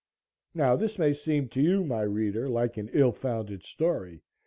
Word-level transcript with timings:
Now, 0.55 0.75
this 0.75 0.97
may 0.97 1.13
seem 1.13 1.47
to 1.49 1.61
you, 1.61 1.83
my 1.83 2.01
reader, 2.01 2.49
like 2.49 2.75
an 2.75 2.89
ill 2.91 3.11
founded 3.11 3.61
story. 3.61 4.23